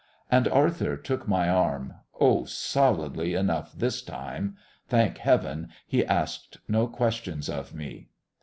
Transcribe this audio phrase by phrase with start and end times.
[0.31, 4.57] And Arthur took my arm oh, solidly enough this time.
[4.87, 8.07] Thank heaven, he asked no questions of me.